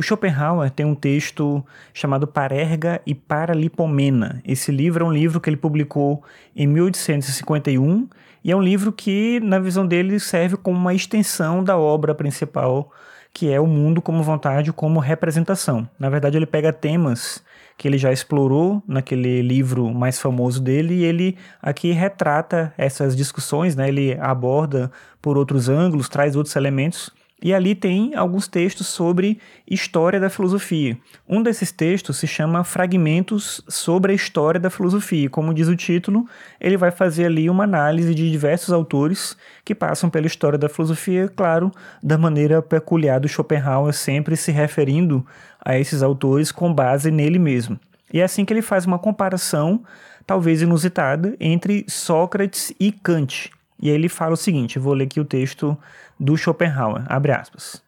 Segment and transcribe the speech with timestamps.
[0.00, 4.40] O Schopenhauer tem um texto chamado Parerga e Paralipomena.
[4.46, 6.24] Esse livro é um livro que ele publicou
[6.56, 8.08] em 1851
[8.42, 12.90] e é um livro que, na visão dele, serve como uma extensão da obra principal,
[13.30, 15.86] que é o mundo como vontade, como representação.
[15.98, 17.44] Na verdade, ele pega temas
[17.76, 23.76] que ele já explorou naquele livro mais famoso dele e ele aqui retrata essas discussões,
[23.76, 23.88] né?
[23.88, 24.90] Ele aborda
[25.20, 27.12] por outros ângulos, traz outros elementos
[27.42, 29.38] e ali tem alguns textos sobre
[29.68, 30.98] história da filosofia.
[31.28, 35.30] Um desses textos se chama Fragmentos sobre a História da Filosofia.
[35.30, 36.26] Como diz o título,
[36.60, 41.28] ele vai fazer ali uma análise de diversos autores que passam pela história da filosofia,
[41.34, 41.70] claro,
[42.02, 45.24] da maneira peculiar do Schopenhauer, sempre se referindo
[45.64, 47.78] a esses autores com base nele mesmo.
[48.12, 49.82] E é assim que ele faz uma comparação,
[50.26, 53.50] talvez inusitada, entre Sócrates e Kant.
[53.80, 55.76] E aí ele fala o seguinte, vou ler aqui o texto
[56.18, 57.82] do Schopenhauer, abre aspas.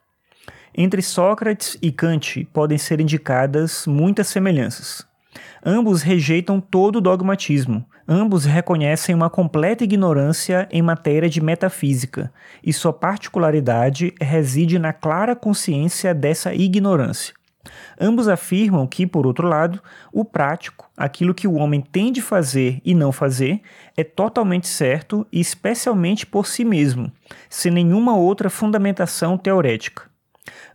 [0.74, 5.06] Entre Sócrates e Kant podem ser indicadas muitas semelhanças.
[5.64, 12.32] Ambos rejeitam todo dogmatismo, ambos reconhecem uma completa ignorância em matéria de metafísica,
[12.64, 17.34] e sua particularidade reside na clara consciência dessa ignorância.
[18.00, 19.80] Ambos afirmam que, por outro lado,
[20.12, 23.60] o prático, aquilo que o homem tem de fazer e não fazer,
[23.96, 27.12] é totalmente certo e especialmente por si mesmo,
[27.48, 30.10] sem nenhuma outra fundamentação teorética.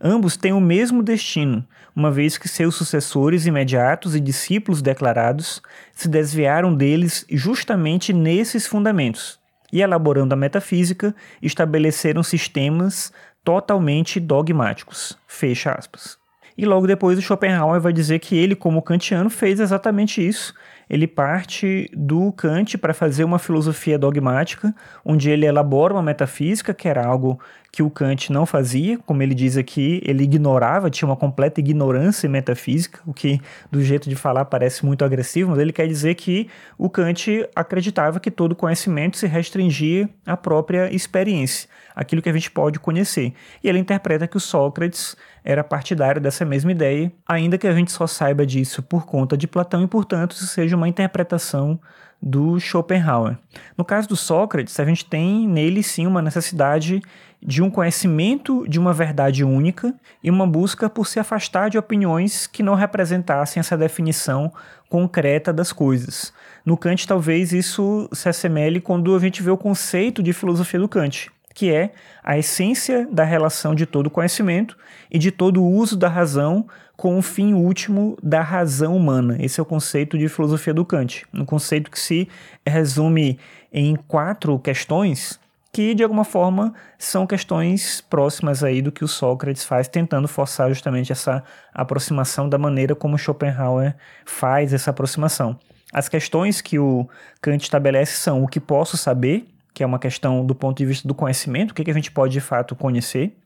[0.02, 6.08] Ambos têm o mesmo destino, uma vez que seus sucessores imediatos e discípulos declarados se
[6.08, 9.40] desviaram deles justamente nesses fundamentos,
[9.74, 13.12] e elaborando a metafísica, estabeleceram sistemas
[13.44, 15.18] totalmente dogmáticos.
[15.28, 16.18] Fecha aspas.
[16.58, 20.54] E logo depois o Schopenhauer vai dizer que ele, como kantiano, fez exatamente isso.
[20.90, 26.88] Ele parte do Kant para fazer uma filosofia dogmática, onde ele elabora uma metafísica, que
[26.88, 27.40] era algo
[27.72, 32.26] que o Kant não fazia, como ele diz aqui, ele ignorava, tinha uma completa ignorância
[32.26, 36.16] em metafísica, o que do jeito de falar parece muito agressivo, mas ele quer dizer
[36.16, 36.48] que
[36.78, 42.50] o Kant acreditava que todo conhecimento se restringia à própria experiência, aquilo que a gente
[42.50, 43.34] pode conhecer.
[43.64, 47.92] E ele interpreta que o Sócrates era partidário dessa mesma ideia, ainda que a gente
[47.92, 51.80] só saiba disso por conta de Platão e, portanto, isso seja uma interpretação
[52.22, 53.38] do Schopenhauer.
[53.78, 57.02] No caso do Sócrates, a gente tem nele sim uma necessidade
[57.42, 59.94] de um conhecimento de uma verdade única
[60.24, 64.52] e uma busca por se afastar de opiniões que não representassem essa definição
[64.90, 66.34] concreta das coisas.
[66.66, 70.90] No Kant, talvez isso se assemelhe quando a gente vê o conceito de filosofia do
[70.90, 71.90] Kant, que é
[72.23, 74.78] a essência da relação de todo conhecimento
[75.10, 79.38] e de todo uso da razão com o fim último da razão humana.
[79.40, 82.30] Esse é o conceito de filosofia do Kant, um conceito que se
[82.64, 83.40] resume
[83.73, 85.40] em quatro questões
[85.73, 90.70] que de alguma forma são questões próximas aí do que o Sócrates faz, tentando forçar
[90.70, 93.96] justamente essa aproximação da maneira como Schopenhauer
[94.28, 95.58] faz essa aproximação.
[95.92, 97.10] As questões que o
[97.42, 101.08] Kant estabelece são o que posso saber, que é uma questão do ponto de vista
[101.08, 103.38] do conhecimento, o que, que a gente pode de fato conhecer.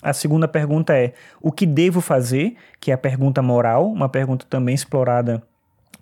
[0.00, 4.46] A segunda pergunta é o que devo fazer, que é a pergunta moral, uma pergunta
[4.48, 5.42] também explorada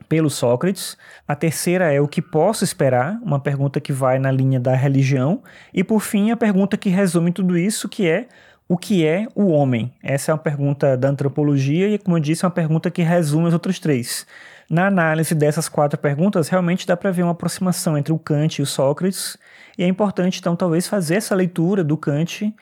[0.06, 0.98] pelo Sócrates.
[1.26, 5.42] A terceira é o que posso esperar, uma pergunta que vai na linha da religião.
[5.72, 8.28] E por fim, a pergunta que resume tudo isso, que é
[8.68, 9.90] o que é o homem?
[10.02, 13.48] Essa é uma pergunta da antropologia e, como eu disse, é uma pergunta que resume
[13.48, 14.26] as outras três.
[14.70, 18.62] Na análise dessas quatro perguntas, realmente dá para ver uma aproximação entre o Kant e
[18.62, 19.36] o Sócrates,
[19.76, 22.54] e é importante, então, talvez fazer essa leitura do Kant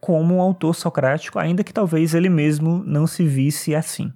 [0.00, 4.12] como um autor socrático, ainda que talvez ele mesmo não se visse assim.